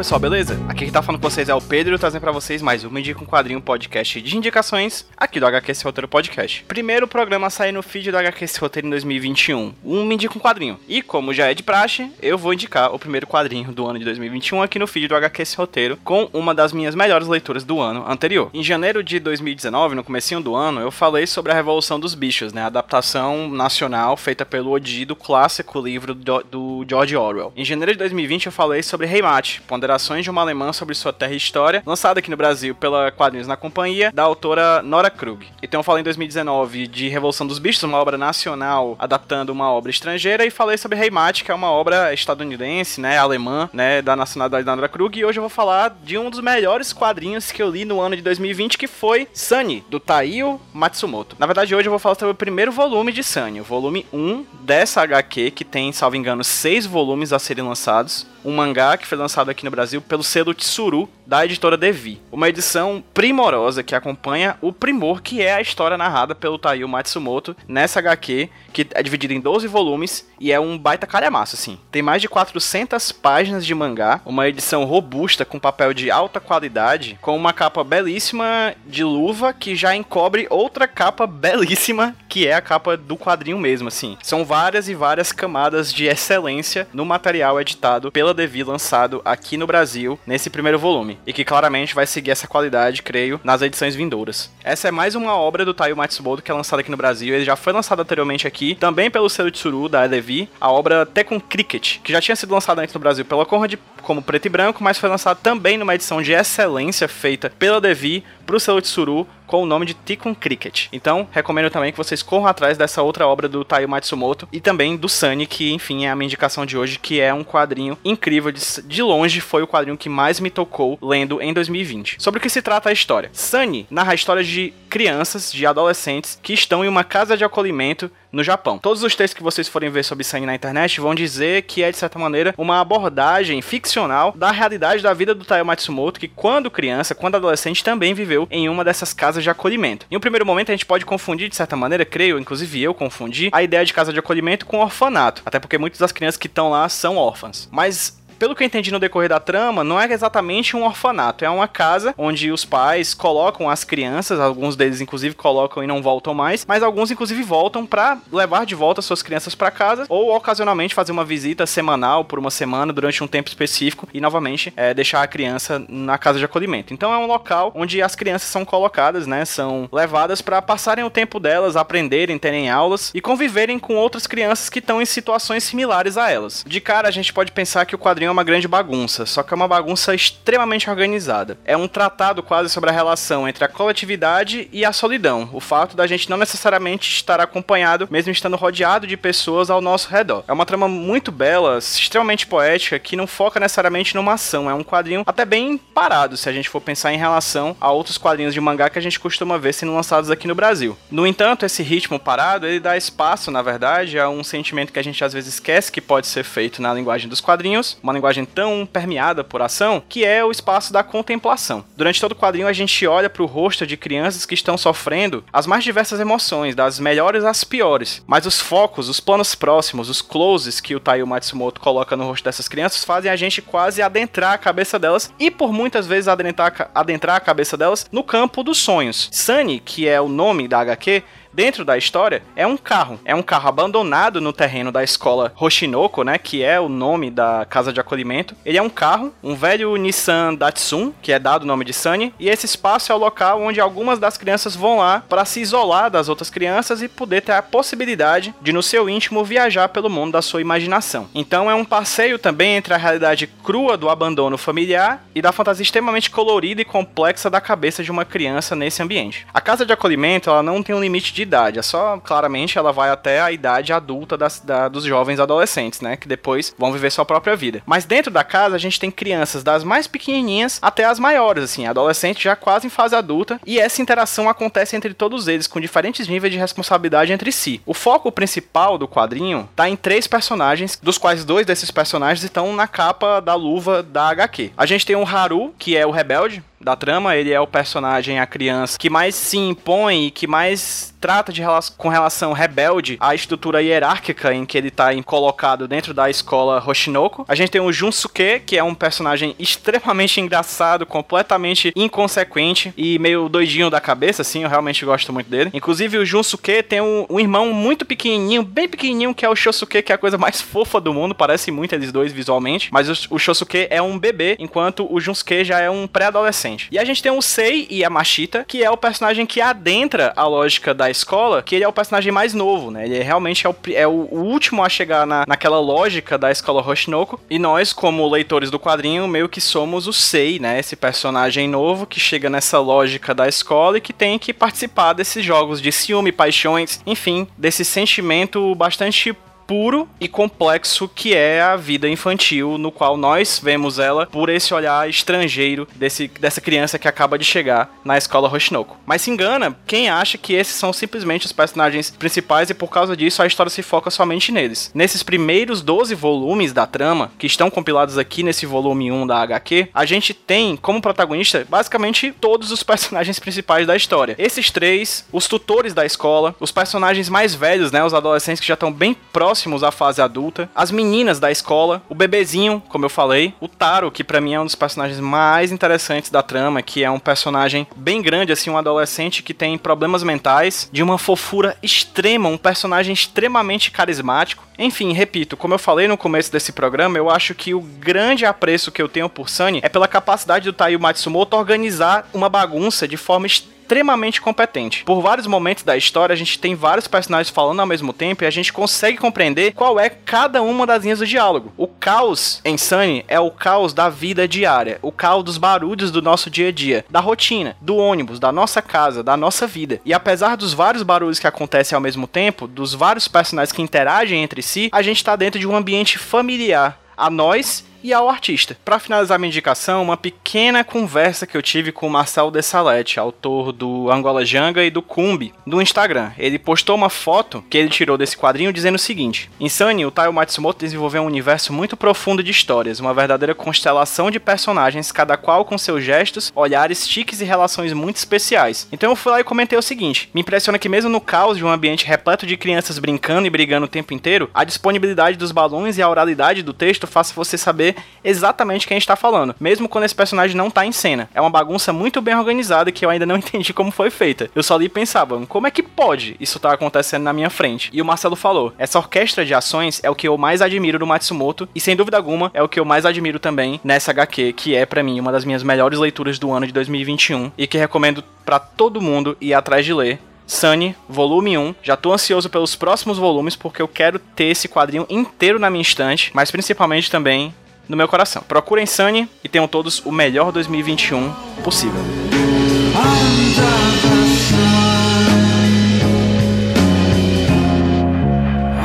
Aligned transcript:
Pessoal, 0.00 0.18
beleza? 0.18 0.58
Aqui 0.66 0.84
quem 0.84 0.90
tá 0.90 1.02
falando 1.02 1.20
com 1.20 1.28
vocês 1.28 1.50
é 1.50 1.54
o 1.54 1.60
Pedro, 1.60 1.98
trazendo 1.98 2.22
pra 2.22 2.32
vocês 2.32 2.62
mais 2.62 2.82
um 2.84 2.98
Indica 2.98 3.22
um 3.22 3.26
Quadrinho 3.26 3.60
podcast 3.60 4.18
de 4.22 4.34
indicações 4.34 5.04
aqui 5.14 5.38
do 5.38 5.44
HQ 5.44 5.70
Esse 5.70 5.84
Roteiro 5.84 6.08
Podcast. 6.08 6.64
Primeiro 6.66 7.06
programa 7.06 7.48
a 7.48 7.50
sair 7.50 7.70
no 7.70 7.82
feed 7.82 8.10
do 8.10 8.16
HQ 8.16 8.42
Esse 8.42 8.58
Roteiro 8.58 8.86
em 8.86 8.90
2021, 8.90 9.74
um 9.84 10.10
Indica 10.10 10.38
um 10.38 10.40
Quadrinho. 10.40 10.80
E 10.88 11.02
como 11.02 11.34
já 11.34 11.50
é 11.50 11.54
de 11.54 11.62
praxe, 11.62 12.10
eu 12.22 12.38
vou 12.38 12.54
indicar 12.54 12.94
o 12.94 12.98
primeiro 12.98 13.26
quadrinho 13.26 13.72
do 13.72 13.86
ano 13.86 13.98
de 13.98 14.06
2021 14.06 14.62
aqui 14.62 14.78
no 14.78 14.86
feed 14.86 15.06
do 15.06 15.14
HQ 15.14 15.42
Esse 15.42 15.56
Roteiro, 15.58 15.98
com 16.02 16.30
uma 16.32 16.54
das 16.54 16.72
minhas 16.72 16.94
melhores 16.94 17.28
leituras 17.28 17.62
do 17.62 17.78
ano 17.78 18.02
anterior. 18.10 18.48
Em 18.54 18.62
janeiro 18.62 19.04
de 19.04 19.20
2019, 19.20 19.96
no 19.96 20.02
comecinho 20.02 20.40
do 20.40 20.54
ano, 20.54 20.80
eu 20.80 20.90
falei 20.90 21.26
sobre 21.26 21.52
a 21.52 21.54
Revolução 21.54 22.00
dos 22.00 22.14
Bichos, 22.14 22.54
né? 22.54 22.62
A 22.62 22.68
adaptação 22.68 23.50
nacional 23.50 24.16
feita 24.16 24.46
pelo 24.46 24.70
Odi 24.70 25.04
do 25.04 25.14
clássico 25.14 25.78
livro 25.78 26.14
do, 26.14 26.86
George 26.88 27.14
Orwell. 27.14 27.52
Em 27.54 27.66
janeiro 27.66 27.92
de 27.92 27.98
2020 27.98 28.46
eu 28.46 28.52
falei 28.52 28.82
sobre 28.82 29.06
Heimat, 29.06 29.60
Ponderações 29.90 30.22
de 30.22 30.30
uma 30.30 30.40
Alemã 30.42 30.72
sobre 30.72 30.94
Sua 30.94 31.12
Terra 31.12 31.32
e 31.32 31.36
História, 31.36 31.82
lançada 31.84 32.20
aqui 32.20 32.30
no 32.30 32.36
Brasil 32.36 32.76
pela 32.76 33.10
Quadrinhos 33.10 33.48
na 33.48 33.56
Companhia, 33.56 34.12
da 34.14 34.22
autora 34.22 34.80
Nora 34.82 35.10
Krug. 35.10 35.48
Então 35.60 35.80
eu 35.80 35.82
falei 35.82 36.02
em 36.02 36.04
2019 36.04 36.86
de 36.86 37.08
Revolução 37.08 37.44
dos 37.44 37.58
Bichos, 37.58 37.82
uma 37.82 37.98
obra 37.98 38.16
nacional 38.16 38.94
adaptando 39.00 39.50
uma 39.50 39.68
obra 39.72 39.90
estrangeira, 39.90 40.46
e 40.46 40.50
falei 40.50 40.78
sobre 40.78 40.96
Heimat, 40.96 41.42
que 41.42 41.50
é 41.50 41.54
uma 41.54 41.72
obra 41.72 42.14
estadunidense, 42.14 43.00
né, 43.00 43.18
alemã, 43.18 43.68
né, 43.72 44.00
da 44.00 44.14
nacionalidade 44.14 44.64
da 44.64 44.76
Nora 44.76 44.88
Krug, 44.88 45.18
e 45.18 45.24
hoje 45.24 45.40
eu 45.40 45.42
vou 45.42 45.50
falar 45.50 45.96
de 46.04 46.16
um 46.16 46.30
dos 46.30 46.38
melhores 46.38 46.92
quadrinhos 46.92 47.50
que 47.50 47.60
eu 47.60 47.68
li 47.68 47.84
no 47.84 48.00
ano 48.00 48.14
de 48.14 48.22
2020, 48.22 48.78
que 48.78 48.86
foi 48.86 49.26
Sunny, 49.34 49.84
do 49.90 49.98
Taiyo 49.98 50.60
Matsumoto. 50.72 51.34
Na 51.36 51.46
verdade, 51.46 51.74
hoje 51.74 51.88
eu 51.88 51.92
vou 51.92 51.98
falar 51.98 52.14
sobre 52.14 52.30
o 52.30 52.36
primeiro 52.36 52.70
volume 52.70 53.10
de 53.10 53.24
Sunny, 53.24 53.60
o 53.60 53.64
volume 53.64 54.06
1 54.12 54.46
dessa 54.60 55.02
HQ, 55.02 55.50
que 55.50 55.64
tem, 55.64 55.90
salvo 55.90 56.14
engano, 56.14 56.44
seis 56.44 56.86
volumes 56.86 57.32
a 57.32 57.40
serem 57.40 57.64
lançados 57.64 58.24
um 58.44 58.52
mangá 58.52 58.96
que 58.96 59.06
foi 59.06 59.18
lançado 59.18 59.50
aqui 59.50 59.64
no 59.64 59.70
Brasil 59.70 60.00
pelo 60.00 60.22
selo 60.22 60.54
Tsuru, 60.54 61.08
da 61.26 61.44
editora 61.44 61.76
Devi. 61.76 62.20
Uma 62.32 62.48
edição 62.48 63.04
primorosa 63.14 63.84
que 63.84 63.94
acompanha 63.94 64.56
o 64.60 64.72
primor 64.72 65.22
que 65.22 65.40
é 65.40 65.54
a 65.54 65.60
história 65.60 65.96
narrada 65.96 66.34
pelo 66.34 66.58
Taiyo 66.58 66.88
Matsumoto 66.88 67.56
nessa 67.68 68.00
HQ, 68.00 68.48
que 68.72 68.86
é 68.92 69.02
dividida 69.02 69.32
em 69.32 69.40
12 69.40 69.68
volumes 69.68 70.28
e 70.40 70.50
é 70.50 70.58
um 70.58 70.76
baita 70.76 71.06
calhamaço, 71.06 71.54
assim. 71.54 71.78
Tem 71.92 72.02
mais 72.02 72.20
de 72.20 72.28
400 72.28 73.12
páginas 73.12 73.64
de 73.64 73.74
mangá, 73.74 74.20
uma 74.24 74.48
edição 74.48 74.84
robusta 74.84 75.44
com 75.44 75.58
papel 75.58 75.94
de 75.94 76.10
alta 76.10 76.40
qualidade, 76.40 77.18
com 77.20 77.36
uma 77.36 77.52
capa 77.52 77.84
belíssima 77.84 78.74
de 78.86 79.04
luva 79.04 79.52
que 79.52 79.76
já 79.76 79.94
encobre 79.94 80.46
outra 80.50 80.88
capa 80.88 81.26
belíssima, 81.28 82.16
que 82.28 82.46
é 82.46 82.54
a 82.54 82.60
capa 82.60 82.96
do 82.96 83.16
quadrinho 83.16 83.58
mesmo, 83.58 83.86
assim. 83.86 84.16
São 84.22 84.44
várias 84.44 84.88
e 84.88 84.94
várias 84.94 85.30
camadas 85.30 85.92
de 85.92 86.06
excelência 86.06 86.88
no 86.92 87.04
material 87.04 87.60
editado 87.60 88.10
pela 88.10 88.29
Devi 88.34 88.62
lançado 88.62 89.20
aqui 89.24 89.56
no 89.56 89.66
Brasil 89.66 90.18
nesse 90.26 90.50
primeiro 90.50 90.78
volume 90.78 91.18
e 91.26 91.32
que 91.32 91.44
claramente 91.44 91.94
vai 91.94 92.06
seguir 92.06 92.30
essa 92.30 92.46
qualidade, 92.46 93.02
creio, 93.02 93.40
nas 93.44 93.62
edições 93.62 93.94
vindouras. 93.94 94.50
Essa 94.62 94.88
é 94.88 94.90
mais 94.90 95.14
uma 95.14 95.34
obra 95.34 95.64
do 95.64 95.74
Taiyo 95.74 95.96
Matsumoto 95.96 96.42
que 96.42 96.50
é 96.50 96.54
lançada 96.54 96.80
aqui 96.80 96.90
no 96.90 96.96
Brasil. 96.96 97.34
Ele 97.34 97.44
já 97.44 97.56
foi 97.56 97.72
lançado 97.72 98.00
anteriormente 98.00 98.46
aqui, 98.46 98.74
também 98.74 99.10
pelo 99.10 99.28
selo 99.28 99.50
Tsuru 99.50 99.88
da 99.88 100.06
Devi, 100.06 100.48
a 100.60 100.70
obra 100.70 101.06
Tekken 101.06 101.40
Cricket, 101.40 101.98
que 102.02 102.12
já 102.12 102.20
tinha 102.20 102.36
sido 102.36 102.52
lançada 102.52 102.82
aqui 102.82 102.94
no 102.94 103.00
Brasil 103.00 103.24
pela 103.24 103.46
Conrad 103.46 103.74
como 104.02 104.22
preto 104.22 104.46
e 104.46 104.48
branco, 104.48 104.82
mas 104.82 104.98
foi 104.98 105.08
lançado 105.08 105.38
também 105.42 105.78
numa 105.78 105.94
edição 105.94 106.22
de 106.22 106.32
excelência 106.32 107.06
feita 107.06 107.50
pela 107.58 107.80
Devi 107.80 108.24
pro 108.46 108.58
selo 108.58 108.80
Tsuru 108.80 109.26
com 109.50 109.64
o 109.64 109.66
nome 109.66 109.84
de 109.84 109.94
Tikkun 109.94 110.32
Cricket. 110.32 110.86
Então, 110.92 111.26
recomendo 111.32 111.70
também 111.70 111.90
que 111.90 111.98
vocês 111.98 112.22
corram 112.22 112.46
atrás 112.46 112.78
dessa 112.78 113.02
outra 113.02 113.26
obra 113.26 113.48
do 113.48 113.64
Taiyo 113.64 113.88
Matsumoto 113.88 114.48
e 114.52 114.60
também 114.60 114.96
do 114.96 115.08
Sunny, 115.08 115.44
que 115.44 115.72
enfim 115.72 116.04
é 116.04 116.10
a 116.10 116.14
minha 116.14 116.26
indicação 116.26 116.64
de 116.64 116.78
hoje, 116.78 117.00
que 117.00 117.20
é 117.20 117.34
um 117.34 117.42
quadrinho 117.42 117.98
incrível, 118.04 118.52
de, 118.52 118.60
de 118.84 119.02
longe 119.02 119.40
foi 119.40 119.64
o 119.64 119.66
quadrinho 119.66 119.96
que 119.96 120.08
mais 120.08 120.38
me 120.38 120.50
tocou 120.50 120.96
lendo 121.02 121.42
em 121.42 121.52
2020. 121.52 122.16
Sobre 122.20 122.38
o 122.38 122.40
que 122.40 122.48
se 122.48 122.62
trata 122.62 122.90
a 122.90 122.92
história? 122.92 123.28
Sunny 123.32 123.88
narra 123.90 124.12
a 124.12 124.14
história 124.14 124.44
de 124.44 124.72
crianças, 124.88 125.52
de 125.52 125.66
adolescentes 125.66 126.38
que 126.40 126.52
estão 126.52 126.84
em 126.84 126.88
uma 126.88 127.02
casa 127.02 127.36
de 127.36 127.44
acolhimento 127.44 128.08
no 128.32 128.42
Japão. 128.42 128.78
Todos 128.78 129.02
os 129.02 129.14
textos 129.14 129.36
que 129.36 129.42
vocês 129.42 129.68
forem 129.68 129.90
ver 129.90 130.04
sobre 130.04 130.24
Sunny 130.24 130.46
na 130.46 130.54
internet 130.54 131.00
vão 131.00 131.14
dizer 131.14 131.62
que 131.62 131.82
é, 131.82 131.90
de 131.90 131.96
certa 131.96 132.18
maneira, 132.18 132.54
uma 132.56 132.80
abordagem 132.80 133.60
ficcional 133.62 134.32
da 134.36 134.50
realidade 134.50 135.02
da 135.02 135.12
vida 135.12 135.34
do 135.34 135.44
Taiyo 135.44 135.66
Matsumoto, 135.66 136.20
que 136.20 136.28
quando 136.28 136.70
criança, 136.70 137.14
quando 137.14 137.36
adolescente, 137.36 137.84
também 137.84 138.14
viveu 138.14 138.46
em 138.50 138.68
uma 138.68 138.84
dessas 138.84 139.12
casas 139.12 139.42
de 139.42 139.50
acolhimento. 139.50 140.06
Em 140.10 140.16
um 140.16 140.20
primeiro 140.20 140.46
momento, 140.46 140.70
a 140.70 140.74
gente 140.74 140.86
pode 140.86 141.04
confundir, 141.04 141.48
de 141.48 141.56
certa 141.56 141.76
maneira, 141.76 142.04
creio, 142.04 142.38
inclusive 142.38 142.82
eu 142.82 142.94
confundi, 142.94 143.48
a 143.52 143.62
ideia 143.62 143.84
de 143.84 143.92
casa 143.92 144.12
de 144.12 144.18
acolhimento 144.18 144.66
com 144.66 144.78
orfanato. 144.78 145.42
Até 145.44 145.58
porque 145.58 145.78
muitas 145.78 145.98
das 145.98 146.12
crianças 146.12 146.36
que 146.36 146.46
estão 146.46 146.70
lá 146.70 146.88
são 146.88 147.16
órfãs. 147.16 147.68
Mas 147.70 148.19
pelo 148.40 148.54
que 148.54 148.62
eu 148.62 148.66
entendi 148.66 148.90
no 148.90 148.98
decorrer 148.98 149.28
da 149.28 149.38
trama, 149.38 149.84
não 149.84 150.00
é 150.00 150.10
exatamente 150.10 150.74
um 150.74 150.82
orfanato, 150.82 151.44
é 151.44 151.50
uma 151.50 151.68
casa 151.68 152.14
onde 152.16 152.50
os 152.50 152.64
pais 152.64 153.12
colocam 153.12 153.68
as 153.68 153.84
crianças, 153.84 154.40
alguns 154.40 154.76
deles 154.76 155.02
inclusive 155.02 155.34
colocam 155.34 155.84
e 155.84 155.86
não 155.86 156.00
voltam 156.00 156.32
mais, 156.32 156.64
mas 156.66 156.82
alguns 156.82 157.10
inclusive 157.10 157.42
voltam 157.42 157.84
para 157.84 158.16
levar 158.32 158.64
de 158.64 158.74
volta 158.74 159.02
suas 159.02 159.22
crianças 159.22 159.54
para 159.54 159.70
casa 159.70 160.06
ou 160.08 160.34
ocasionalmente 160.34 160.94
fazer 160.94 161.12
uma 161.12 161.22
visita 161.22 161.66
semanal 161.66 162.24
por 162.24 162.38
uma 162.38 162.50
semana 162.50 162.94
durante 162.94 163.22
um 163.22 163.28
tempo 163.28 163.50
específico 163.50 164.08
e 164.14 164.22
novamente 164.22 164.72
é, 164.74 164.94
deixar 164.94 165.22
a 165.22 165.26
criança 165.26 165.84
na 165.86 166.16
casa 166.16 166.38
de 166.38 166.44
acolhimento. 166.46 166.94
Então 166.94 167.12
é 167.12 167.18
um 167.18 167.26
local 167.26 167.70
onde 167.74 168.00
as 168.00 168.16
crianças 168.16 168.48
são 168.48 168.64
colocadas, 168.64 169.26
né, 169.26 169.44
são 169.44 169.86
levadas 169.92 170.40
para 170.40 170.62
passarem 170.62 171.04
o 171.04 171.10
tempo 171.10 171.38
delas, 171.38 171.76
aprenderem, 171.76 172.38
terem 172.38 172.70
aulas 172.70 173.10
e 173.14 173.20
conviverem 173.20 173.78
com 173.78 173.96
outras 173.96 174.26
crianças 174.26 174.70
que 174.70 174.78
estão 174.78 175.02
em 175.02 175.04
situações 175.04 175.62
similares 175.62 176.16
a 176.16 176.30
elas. 176.30 176.64
De 176.66 176.80
cara 176.80 177.06
a 177.06 177.10
gente 177.12 177.34
pode 177.34 177.52
pensar 177.52 177.84
que 177.84 177.94
o 177.94 177.98
quadrinho 177.98 178.29
é 178.30 178.32
uma 178.32 178.44
grande 178.44 178.68
bagunça, 178.68 179.26
só 179.26 179.42
que 179.42 179.52
é 179.52 179.56
uma 179.56 179.68
bagunça 179.68 180.14
extremamente 180.14 180.88
organizada. 180.88 181.58
É 181.64 181.76
um 181.76 181.88
tratado 181.88 182.42
quase 182.42 182.70
sobre 182.70 182.90
a 182.90 182.92
relação 182.92 183.48
entre 183.48 183.64
a 183.64 183.68
coletividade 183.68 184.68
e 184.72 184.84
a 184.84 184.92
solidão, 184.92 185.50
o 185.52 185.60
fato 185.60 185.96
da 185.96 186.06
gente 186.06 186.30
não 186.30 186.36
necessariamente 186.36 187.10
estar 187.10 187.40
acompanhado, 187.40 188.08
mesmo 188.10 188.32
estando 188.32 188.56
rodeado 188.56 189.06
de 189.06 189.16
pessoas 189.16 189.70
ao 189.70 189.80
nosso 189.80 190.08
redor. 190.08 190.44
É 190.46 190.52
uma 190.52 190.66
trama 190.66 190.88
muito 190.88 191.32
bela, 191.32 191.78
extremamente 191.78 192.46
poética, 192.46 192.98
que 192.98 193.16
não 193.16 193.26
foca 193.26 193.60
necessariamente 193.60 194.14
numa 194.14 194.34
ação, 194.34 194.70
é 194.70 194.74
um 194.74 194.84
quadrinho 194.84 195.22
até 195.26 195.44
bem 195.44 195.76
parado, 195.76 196.36
se 196.36 196.48
a 196.48 196.52
gente 196.52 196.68
for 196.68 196.80
pensar 196.80 197.12
em 197.12 197.18
relação 197.18 197.76
a 197.80 197.90
outros 197.90 198.16
quadrinhos 198.16 198.54
de 198.54 198.60
mangá 198.60 198.88
que 198.88 198.98
a 198.98 199.02
gente 199.02 199.18
costuma 199.18 199.58
ver 199.58 199.74
sendo 199.74 199.94
lançados 199.94 200.30
aqui 200.30 200.46
no 200.46 200.54
Brasil. 200.54 200.96
No 201.10 201.26
entanto, 201.26 201.66
esse 201.66 201.82
ritmo 201.82 202.18
parado, 202.18 202.66
ele 202.66 202.80
dá 202.80 202.96
espaço, 202.96 203.50
na 203.50 203.62
verdade, 203.62 204.18
a 204.18 204.28
um 204.28 204.44
sentimento 204.44 204.92
que 204.92 204.98
a 204.98 205.04
gente 205.04 205.22
às 205.24 205.32
vezes 205.32 205.54
esquece 205.54 205.90
que 205.90 206.00
pode 206.00 206.26
ser 206.26 206.44
feito 206.44 206.80
na 206.80 206.94
linguagem 206.94 207.28
dos 207.28 207.40
quadrinhos, 207.40 207.98
uma 208.02 208.12
linguagem 208.20 208.44
tão 208.44 208.86
permeada 208.86 209.42
por 209.42 209.62
ação, 209.62 210.02
que 210.08 210.24
é 210.24 210.44
o 210.44 210.50
espaço 210.50 210.92
da 210.92 211.02
contemplação. 211.02 211.84
Durante 211.96 212.20
todo 212.20 212.32
o 212.32 212.36
quadrinho 212.36 212.66
a 212.66 212.72
gente 212.72 213.06
olha 213.06 213.30
para 213.30 213.42
o 213.42 213.46
rosto 213.46 213.86
de 213.86 213.96
crianças 213.96 214.44
que 214.44 214.54
estão 214.54 214.76
sofrendo 214.76 215.42
as 215.52 215.66
mais 215.66 215.82
diversas 215.82 216.20
emoções, 216.20 216.74
das 216.74 217.00
melhores 217.00 217.44
às 217.44 217.64
piores. 217.64 218.22
Mas 218.26 218.46
os 218.46 218.60
focos, 218.60 219.08
os 219.08 219.20
planos 219.20 219.54
próximos, 219.54 220.10
os 220.10 220.20
closes 220.20 220.80
que 220.80 220.94
o 220.94 221.00
Taiyo 221.00 221.26
Matsumoto 221.26 221.80
coloca 221.80 222.16
no 222.16 222.24
rosto 222.24 222.44
dessas 222.44 222.68
crianças 222.68 223.04
fazem 223.04 223.30
a 223.30 223.36
gente 223.36 223.62
quase 223.62 224.02
adentrar 224.02 224.52
a 224.52 224.58
cabeça 224.58 224.98
delas 224.98 225.32
e 225.38 225.50
por 225.50 225.72
muitas 225.72 226.06
vezes 226.06 226.28
adentrar, 226.28 226.90
adentrar 226.94 227.36
a 227.36 227.40
cabeça 227.40 227.76
delas 227.76 228.06
no 228.12 228.22
campo 228.22 228.62
dos 228.62 228.78
sonhos. 228.78 229.28
Sunny, 229.32 229.80
que 229.80 230.06
é 230.06 230.20
o 230.20 230.28
nome 230.28 230.68
da 230.68 230.80
HQ, 230.80 231.22
dentro 231.52 231.84
da 231.84 231.96
história 231.96 232.42
é 232.56 232.66
um 232.66 232.76
carro. 232.76 233.20
É 233.24 233.34
um 233.34 233.42
carro 233.42 233.68
abandonado 233.68 234.40
no 234.40 234.52
terreno 234.52 234.92
da 234.92 235.02
escola 235.02 235.52
Hoshinoko, 235.58 236.22
né? 236.22 236.38
Que 236.38 236.62
é 236.62 236.80
o 236.80 236.88
nome 236.88 237.30
da 237.30 237.66
casa 237.68 237.92
de 237.92 238.00
acolhimento. 238.00 238.54
Ele 238.64 238.78
é 238.78 238.82
um 238.82 238.90
carro, 238.90 239.32
um 239.42 239.54
velho 239.54 239.94
Nissan 239.96 240.54
Datsun, 240.54 241.12
que 241.22 241.32
é 241.32 241.38
dado 241.38 241.62
o 241.62 241.66
nome 241.66 241.84
de 241.84 241.92
Sunny. 241.92 242.34
E 242.38 242.48
esse 242.48 242.66
espaço 242.66 243.12
é 243.12 243.14
o 243.14 243.18
local 243.18 243.60
onde 243.60 243.80
algumas 243.80 244.18
das 244.18 244.36
crianças 244.36 244.74
vão 244.74 244.98
lá 244.98 245.22
para 245.28 245.44
se 245.44 245.60
isolar 245.60 246.10
das 246.10 246.28
outras 246.28 246.50
crianças 246.50 247.02
e 247.02 247.08
poder 247.08 247.42
ter 247.42 247.52
a 247.52 247.62
possibilidade 247.62 248.54
de, 248.60 248.72
no 248.72 248.82
seu 248.82 249.08
íntimo, 249.08 249.44
viajar 249.44 249.88
pelo 249.88 250.10
mundo 250.10 250.32
da 250.32 250.42
sua 250.42 250.60
imaginação. 250.60 251.28
Então 251.34 251.70
é 251.70 251.74
um 251.74 251.84
passeio 251.84 252.38
também 252.38 252.76
entre 252.76 252.94
a 252.94 252.96
realidade 252.96 253.46
crua 253.46 253.96
do 253.96 254.08
abandono 254.08 254.56
familiar 254.56 255.24
e 255.34 255.42
da 255.42 255.52
fantasia 255.52 255.82
extremamente 255.82 256.30
colorida 256.30 256.80
e 256.80 256.84
complexa 256.84 257.50
da 257.50 257.60
cabeça 257.60 258.02
de 258.02 258.10
uma 258.10 258.24
criança 258.24 258.76
nesse 258.76 259.02
ambiente. 259.02 259.46
A 259.52 259.60
casa 259.60 259.84
de 259.84 259.92
acolhimento 259.92 260.50
ela 260.50 260.62
não 260.62 260.82
tem 260.82 260.94
um 260.94 261.00
limite 261.00 261.32
de 261.32 261.39
de 261.40 261.42
idade. 261.42 261.78
É 261.78 261.82
só, 261.82 262.18
claramente, 262.18 262.78
ela 262.78 262.92
vai 262.92 263.10
até 263.10 263.40
a 263.40 263.50
idade 263.50 263.92
adulta 263.92 264.36
das, 264.36 264.60
da, 264.60 264.88
dos 264.88 265.04
jovens 265.04 265.40
adolescentes, 265.40 266.00
né? 266.00 266.16
Que 266.16 266.28
depois 266.28 266.74
vão 266.78 266.92
viver 266.92 267.10
sua 267.10 267.24
própria 267.24 267.56
vida. 267.56 267.82
Mas 267.86 268.04
dentro 268.04 268.30
da 268.30 268.44
casa 268.44 268.76
a 268.76 268.78
gente 268.78 269.00
tem 269.00 269.10
crianças 269.10 269.64
das 269.64 269.82
mais 269.82 270.06
pequenininhas 270.06 270.78
até 270.82 271.04
as 271.04 271.18
maiores, 271.18 271.64
assim, 271.64 271.86
adolescentes 271.86 272.42
já 272.42 272.54
quase 272.54 272.86
em 272.86 272.90
fase 272.90 273.14
adulta. 273.14 273.60
E 273.66 273.78
essa 273.78 274.02
interação 274.02 274.48
acontece 274.48 274.96
entre 274.96 275.14
todos 275.14 275.48
eles, 275.48 275.66
com 275.66 275.80
diferentes 275.80 276.28
níveis 276.28 276.52
de 276.52 276.58
responsabilidade 276.58 277.32
entre 277.32 277.50
si. 277.50 277.80
O 277.86 277.94
foco 277.94 278.30
principal 278.30 278.98
do 278.98 279.08
quadrinho 279.08 279.68
tá 279.74 279.88
em 279.88 279.96
três 279.96 280.26
personagens, 280.26 280.98
dos 281.02 281.18
quais 281.18 281.44
dois 281.44 281.66
desses 281.66 281.90
personagens 281.90 282.44
estão 282.44 282.74
na 282.74 282.86
capa 282.86 283.40
da 283.40 283.54
luva 283.54 284.02
da 284.02 284.28
HQ. 284.28 284.72
A 284.76 284.86
gente 284.86 285.06
tem 285.06 285.16
o 285.16 285.26
Haru, 285.26 285.74
que 285.78 285.96
é 285.96 286.06
o 286.06 286.10
rebelde, 286.10 286.62
da 286.80 286.96
trama, 286.96 287.36
ele 287.36 287.52
é 287.52 287.60
o 287.60 287.66
personagem, 287.66 288.40
a 288.40 288.46
criança, 288.46 288.98
que 288.98 289.10
mais 289.10 289.34
se 289.34 289.58
impõe 289.58 290.26
e 290.26 290.30
que 290.30 290.46
mais 290.46 291.14
trata 291.20 291.52
de 291.52 291.60
relação, 291.60 291.94
com 291.98 292.08
relação 292.08 292.52
rebelde 292.54 293.18
à 293.20 293.34
estrutura 293.34 293.82
hierárquica 293.82 294.54
em 294.54 294.64
que 294.64 294.78
ele 294.78 294.88
está 294.88 295.10
colocado 295.22 295.86
dentro 295.86 296.14
da 296.14 296.30
escola 296.30 296.82
Hoshinoko. 296.84 297.44
A 297.46 297.54
gente 297.54 297.70
tem 297.70 297.80
o 297.80 297.92
Junsuke, 297.92 298.62
que 298.64 298.78
é 298.78 298.82
um 298.82 298.94
personagem 298.94 299.54
extremamente 299.58 300.40
engraçado, 300.40 301.04
completamente 301.04 301.92
inconsequente 301.94 302.94
e 302.96 303.18
meio 303.18 303.50
doidinho 303.50 303.90
da 303.90 304.00
cabeça, 304.00 304.40
assim, 304.40 304.62
eu 304.62 304.68
realmente 304.68 305.04
gosto 305.04 305.32
muito 305.32 305.50
dele. 305.50 305.70
Inclusive 305.74 306.16
o 306.16 306.24
Junsuke 306.24 306.82
tem 306.82 307.02
um, 307.02 307.26
um 307.28 307.38
irmão 307.38 307.74
muito 307.74 308.06
pequenininho, 308.06 308.62
bem 308.62 308.88
pequenininho, 308.88 309.34
que 309.34 309.44
é 309.44 309.48
o 309.48 309.56
Shosuke, 309.56 310.02
que 310.02 310.12
é 310.12 310.14
a 310.14 310.18
coisa 310.18 310.38
mais 310.38 310.60
fofa 310.62 310.98
do 310.98 311.12
mundo, 311.12 311.34
parece 311.34 311.70
muito 311.70 311.94
eles 311.94 312.10
dois 312.10 312.32
visualmente, 312.32 312.88
mas 312.90 313.26
o, 313.26 313.34
o 313.34 313.38
Shosuke 313.38 313.86
é 313.90 314.00
um 314.00 314.18
bebê, 314.18 314.56
enquanto 314.58 315.06
o 315.12 315.20
Junsuke 315.20 315.62
já 315.64 315.78
é 315.80 315.90
um 315.90 316.06
pré-adolescente 316.06 316.69
adolescente. 316.70 316.88
E 316.90 316.98
a 316.98 317.04
gente 317.04 317.22
tem 317.22 317.32
o 317.32 317.42
Sei 317.42 317.86
e 317.90 318.04
a 318.04 318.10
Machita, 318.10 318.64
que 318.66 318.82
é 318.82 318.90
o 318.90 318.96
personagem 318.96 319.46
que 319.46 319.60
adentra 319.60 320.32
a 320.36 320.46
lógica 320.46 320.94
da 320.94 321.10
escola, 321.10 321.62
que 321.62 321.74
ele 321.74 321.84
é 321.84 321.88
o 321.88 321.92
personagem 321.92 322.32
mais 322.32 322.54
novo, 322.54 322.90
né? 322.90 323.04
Ele 323.04 323.18
realmente 323.22 323.66
é 323.66 323.70
o, 323.70 323.76
é 323.92 324.06
o 324.06 324.28
último 324.30 324.84
a 324.84 324.88
chegar 324.88 325.26
na, 325.26 325.44
naquela 325.46 325.80
lógica 325.80 326.38
da 326.38 326.50
escola 326.50 326.86
Hoshinoko. 326.86 327.40
E 327.48 327.58
nós, 327.58 327.92
como 327.92 328.28
leitores 328.28 328.70
do 328.70 328.78
quadrinho, 328.78 329.26
meio 329.26 329.48
que 329.48 329.60
somos 329.60 330.06
o 330.06 330.12
Sei, 330.12 330.58
né? 330.58 330.78
Esse 330.78 330.96
personagem 330.96 331.68
novo 331.68 332.06
que 332.06 332.20
chega 332.20 332.48
nessa 332.48 332.78
lógica 332.78 333.34
da 333.34 333.48
escola 333.48 333.98
e 333.98 334.00
que 334.00 334.12
tem 334.12 334.38
que 334.38 334.52
participar 334.52 335.12
desses 335.12 335.44
jogos 335.44 335.80
de 335.80 335.90
ciúme, 335.90 336.32
paixões, 336.32 337.00
enfim, 337.06 337.46
desse 337.56 337.84
sentimento 337.84 338.74
bastante 338.74 339.34
puro 339.70 340.08
e 340.20 340.26
complexo 340.26 341.08
que 341.08 341.32
é 341.32 341.62
a 341.62 341.76
vida 341.76 342.08
infantil, 342.08 342.76
no 342.76 342.90
qual 342.90 343.16
nós 343.16 343.60
vemos 343.62 344.00
ela 344.00 344.26
por 344.26 344.48
esse 344.48 344.74
olhar 344.74 345.08
estrangeiro 345.08 345.86
desse, 345.94 346.26
dessa 346.26 346.60
criança 346.60 346.98
que 346.98 347.06
acaba 347.06 347.38
de 347.38 347.44
chegar 347.44 347.88
na 348.04 348.18
escola 348.18 348.48
Roshinoko. 348.48 348.96
Mas 349.06 349.22
se 349.22 349.30
engana 349.30 349.78
quem 349.86 350.10
acha 350.10 350.36
que 350.36 350.54
esses 350.54 350.74
são 350.74 350.92
simplesmente 350.92 351.46
os 351.46 351.52
personagens 351.52 352.10
principais 352.10 352.68
e 352.68 352.74
por 352.74 352.88
causa 352.88 353.16
disso 353.16 353.44
a 353.44 353.46
história 353.46 353.70
se 353.70 353.80
foca 353.80 354.10
somente 354.10 354.50
neles. 354.50 354.90
Nesses 354.92 355.22
primeiros 355.22 355.82
12 355.82 356.16
volumes 356.16 356.72
da 356.72 356.84
trama, 356.84 357.30
que 357.38 357.46
estão 357.46 357.70
compilados 357.70 358.18
aqui 358.18 358.42
nesse 358.42 358.66
volume 358.66 359.12
1 359.12 359.24
da 359.24 359.40
HQ, 359.40 359.90
a 359.94 360.04
gente 360.04 360.34
tem 360.34 360.76
como 360.76 361.00
protagonista 361.00 361.64
basicamente 361.68 362.34
todos 362.40 362.72
os 362.72 362.82
personagens 362.82 363.38
principais 363.38 363.86
da 363.86 363.94
história. 363.94 364.34
Esses 364.36 364.68
três, 364.68 365.24
os 365.32 365.46
tutores 365.46 365.94
da 365.94 366.04
escola, 366.04 366.56
os 366.58 366.72
personagens 366.72 367.28
mais 367.28 367.54
velhos, 367.54 367.92
né, 367.92 368.02
os 368.04 368.14
adolescentes 368.14 368.60
que 368.60 368.66
já 368.66 368.74
estão 368.74 368.92
bem 368.92 369.16
próximos 369.32 369.59
próximos 369.60 369.84
à 369.84 369.90
fase 369.90 370.22
adulta, 370.22 370.70
as 370.74 370.90
meninas 370.90 371.38
da 371.38 371.50
escola, 371.50 372.02
o 372.08 372.14
bebezinho, 372.14 372.82
como 372.88 373.04
eu 373.04 373.10
falei, 373.10 373.52
o 373.60 373.68
Taro, 373.68 374.10
que 374.10 374.24
para 374.24 374.40
mim 374.40 374.54
é 374.54 374.60
um 374.60 374.64
dos 374.64 374.74
personagens 374.74 375.20
mais 375.20 375.70
interessantes 375.70 376.30
da 376.30 376.42
trama, 376.42 376.80
que 376.80 377.04
é 377.04 377.10
um 377.10 377.18
personagem 377.18 377.86
bem 377.94 378.22
grande, 378.22 378.52
assim, 378.52 378.70
um 378.70 378.78
adolescente 378.78 379.42
que 379.42 379.52
tem 379.52 379.76
problemas 379.76 380.22
mentais, 380.22 380.88
de 380.90 381.02
uma 381.02 381.18
fofura 381.18 381.76
extrema, 381.82 382.48
um 382.48 382.56
personagem 382.56 383.12
extremamente 383.12 383.90
carismático. 383.90 384.64
Enfim, 384.78 385.12
repito, 385.12 385.58
como 385.58 385.74
eu 385.74 385.78
falei 385.78 386.08
no 386.08 386.16
começo 386.16 386.50
desse 386.50 386.72
programa, 386.72 387.18
eu 387.18 387.28
acho 387.28 387.54
que 387.54 387.74
o 387.74 387.82
grande 387.82 388.46
apreço 388.46 388.90
que 388.90 389.02
eu 389.02 389.10
tenho 389.10 389.28
por 389.28 389.50
Sunny 389.50 389.80
é 389.82 389.90
pela 389.90 390.08
capacidade 390.08 390.64
do 390.64 390.72
Taiyo 390.72 390.98
Matsumoto 390.98 391.54
organizar 391.54 392.26
uma 392.32 392.48
bagunça 392.48 393.06
de 393.06 393.18
forma 393.18 393.46
extremamente 393.90 394.40
competente. 394.40 395.02
Por 395.02 395.20
vários 395.20 395.48
momentos 395.48 395.82
da 395.82 395.96
história, 395.96 396.32
a 396.32 396.36
gente 396.36 396.60
tem 396.60 396.76
vários 396.76 397.08
personagens 397.08 397.52
falando 397.52 397.80
ao 397.80 397.86
mesmo 397.86 398.12
tempo 398.12 398.44
e 398.44 398.46
a 398.46 398.50
gente 398.50 398.72
consegue 398.72 399.18
compreender 399.18 399.72
qual 399.72 399.98
é 399.98 400.08
cada 400.08 400.62
uma 400.62 400.86
das 400.86 401.02
linhas 401.02 401.18
do 401.18 401.26
diálogo. 401.26 401.72
O 401.76 401.88
caos 401.88 402.60
em 402.64 402.78
Sunny 402.78 403.24
é 403.26 403.40
o 403.40 403.50
caos 403.50 403.92
da 403.92 404.08
vida 404.08 404.46
diária, 404.46 405.00
o 405.02 405.10
caos 405.10 405.42
dos 405.42 405.58
barulhos 405.58 406.12
do 406.12 406.22
nosso 406.22 406.48
dia 406.48 406.68
a 406.68 406.72
dia, 406.72 407.04
da 407.10 407.18
rotina, 407.18 407.76
do 407.80 407.96
ônibus, 407.96 408.38
da 408.38 408.52
nossa 408.52 408.80
casa, 408.80 409.24
da 409.24 409.36
nossa 409.36 409.66
vida. 409.66 410.00
E 410.04 410.14
apesar 410.14 410.56
dos 410.56 410.72
vários 410.72 411.02
barulhos 411.02 411.40
que 411.40 411.48
acontecem 411.48 411.96
ao 411.96 412.00
mesmo 412.00 412.28
tempo, 412.28 412.68
dos 412.68 412.94
vários 412.94 413.26
personagens 413.26 413.72
que 413.72 413.82
interagem 413.82 414.40
entre 414.40 414.62
si, 414.62 414.88
a 414.92 415.02
gente 415.02 415.16
está 415.16 415.34
dentro 415.34 415.58
de 415.58 415.66
um 415.66 415.74
ambiente 415.74 416.16
familiar 416.16 416.96
a 417.16 417.28
nós 417.28 417.84
e 418.02 418.12
ao 418.12 418.28
artista. 418.28 418.76
Para 418.84 418.98
finalizar 418.98 419.38
minha 419.38 419.48
indicação, 419.48 420.02
uma 420.02 420.16
pequena 420.16 420.82
conversa 420.84 421.46
que 421.46 421.56
eu 421.56 421.62
tive 421.62 421.92
com 421.92 422.06
o 422.06 422.10
Marcel 422.10 422.50
Dessalete, 422.50 423.18
autor 423.18 423.72
do 423.72 424.10
Angola 424.10 424.44
Janga 424.44 424.84
e 424.84 424.90
do 424.90 425.02
Kumbi, 425.02 425.52
do 425.66 425.80
Instagram. 425.80 426.30
Ele 426.38 426.58
postou 426.58 426.96
uma 426.96 427.10
foto 427.10 427.64
que 427.68 427.76
ele 427.76 427.88
tirou 427.88 428.16
desse 428.16 428.36
quadrinho 428.36 428.72
dizendo 428.72 428.94
o 428.94 428.98
seguinte: 428.98 429.50
Insane, 429.58 430.06
o 430.06 430.10
Taiyo 430.10 430.32
Matsumoto 430.32 430.80
desenvolveu 430.80 431.22
um 431.22 431.26
universo 431.26 431.72
muito 431.72 431.96
profundo 431.96 432.42
de 432.42 432.50
histórias, 432.50 433.00
uma 433.00 433.14
verdadeira 433.14 433.54
constelação 433.54 434.30
de 434.30 434.40
personagens, 434.40 435.12
cada 435.12 435.36
qual 435.36 435.64
com 435.64 435.76
seus 435.76 436.02
gestos, 436.02 436.52
olhares, 436.54 437.06
tiques 437.06 437.40
e 437.40 437.44
relações 437.44 437.92
muito 437.92 438.16
especiais. 438.16 438.88
Então 438.92 439.10
eu 439.10 439.16
fui 439.16 439.32
lá 439.32 439.40
e 439.40 439.44
comentei 439.44 439.78
o 439.78 439.82
seguinte: 439.82 440.30
me 440.34 440.40
impressiona 440.40 440.78
que 440.78 440.88
mesmo 440.88 441.10
no 441.10 441.20
caos 441.20 441.56
de 441.56 441.64
um 441.64 441.68
ambiente 441.68 442.06
repleto 442.06 442.46
de 442.46 442.56
crianças 442.56 442.98
brincando 442.98 443.46
e 443.46 443.50
brigando 443.50 443.86
o 443.86 443.88
tempo 443.88 444.14
inteiro, 444.14 444.50
a 444.54 444.64
disponibilidade 444.64 445.36
dos 445.36 445.52
balões 445.52 445.98
e 445.98 446.02
a 446.02 446.08
oralidade 446.08 446.62
do 446.62 446.72
texto 446.72 447.06
faça 447.06 447.34
você 447.34 447.58
saber 447.58 447.89
exatamente 448.22 448.86
quem 448.86 448.98
está 448.98 449.16
falando, 449.16 449.54
mesmo 449.58 449.88
quando 449.88 450.04
esse 450.04 450.14
personagem 450.14 450.56
não 450.56 450.68
está 450.68 450.84
em 450.84 450.92
cena. 450.92 451.28
É 451.34 451.40
uma 451.40 451.50
bagunça 451.50 451.92
muito 451.92 452.20
bem 452.20 452.34
organizada 452.36 452.92
que 452.92 453.04
eu 453.04 453.10
ainda 453.10 453.26
não 453.26 453.36
entendi 453.38 453.72
como 453.72 453.90
foi 453.90 454.10
feita. 454.10 454.50
Eu 454.54 454.62
só 454.62 454.76
li 454.76 454.86
e 454.86 454.88
pensava, 454.88 455.44
como 455.46 455.66
é 455.66 455.70
que 455.70 455.82
pode 455.82 456.36
isso 456.40 456.58
tá 456.58 456.72
acontecendo 456.72 457.22
na 457.22 457.32
minha 457.32 457.50
frente? 457.50 457.90
E 457.92 458.00
o 458.00 458.04
Marcelo 458.04 458.36
falou: 458.36 458.72
essa 458.78 458.98
orquestra 458.98 459.44
de 459.44 459.54
ações 459.54 460.00
é 460.02 460.10
o 460.10 460.14
que 460.14 460.28
eu 460.28 460.36
mais 460.36 460.62
admiro 460.62 460.98
do 460.98 461.06
Matsumoto 461.06 461.68
e 461.74 461.80
sem 461.80 461.96
dúvida 461.96 462.16
alguma 462.16 462.50
é 462.54 462.62
o 462.62 462.68
que 462.68 462.80
eu 462.80 462.84
mais 462.84 463.06
admiro 463.06 463.38
também 463.38 463.80
nessa 463.84 464.10
HQ, 464.10 464.52
que 464.54 464.74
é 464.74 464.84
para 464.86 465.02
mim 465.02 465.20
uma 465.20 465.32
das 465.32 465.44
minhas 465.44 465.62
melhores 465.62 465.98
leituras 465.98 466.38
do 466.38 466.50
ano 466.50 466.66
de 466.66 466.72
2021 466.72 467.52
e 467.56 467.66
que 467.66 467.78
recomendo 467.78 468.22
para 468.44 468.58
todo 468.58 469.00
mundo 469.00 469.36
ir 469.40 469.54
atrás 469.54 469.84
de 469.84 469.92
ler 469.92 470.18
Sunny, 470.50 470.96
volume 471.08 471.56
1. 471.56 471.76
Já 471.80 471.96
tô 471.96 472.12
ansioso 472.12 472.50
pelos 472.50 472.74
próximos 472.74 473.18
volumes 473.18 473.54
porque 473.54 473.80
eu 473.80 473.86
quero 473.86 474.18
ter 474.18 474.46
esse 474.46 474.68
quadrinho 474.68 475.06
inteiro 475.08 475.60
na 475.60 475.70
minha 475.70 475.80
estante, 475.80 476.32
mas 476.34 476.50
principalmente 476.50 477.08
também 477.08 477.54
no 477.90 477.96
meu 477.96 478.06
coração. 478.06 478.42
Procurem 478.46 478.86
Sunny 478.86 479.28
e 479.42 479.48
tenham 479.48 479.66
todos 479.66 480.00
o 480.06 480.12
melhor 480.12 480.52
2021 480.52 481.32
possível. 481.64 482.00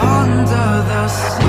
Under 0.07 0.83
the 0.87 1.07
sun. 1.07 1.44